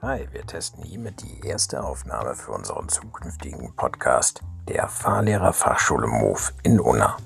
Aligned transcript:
Hi, 0.00 0.28
wir 0.30 0.46
testen 0.46 0.84
hiermit 0.84 1.22
die 1.22 1.44
erste 1.44 1.82
Aufnahme 1.82 2.36
für 2.36 2.52
unseren 2.52 2.88
zukünftigen 2.88 3.74
Podcast 3.74 4.42
der 4.68 4.86
Fahrlehrerfachschule 4.86 6.06
MOV 6.06 6.52
in 6.62 6.78
Unna. 6.78 7.16